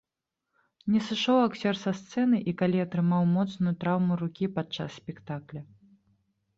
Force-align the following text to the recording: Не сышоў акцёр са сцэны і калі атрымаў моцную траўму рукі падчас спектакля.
Не 0.93 1.01
сышоў 1.09 1.37
акцёр 1.41 1.75
са 1.83 1.91
сцэны 2.01 2.41
і 2.53 2.55
калі 2.63 2.77
атрымаў 2.87 3.31
моцную 3.37 3.77
траўму 3.85 4.13
рукі 4.27 4.53
падчас 4.61 4.89
спектакля. 5.05 5.61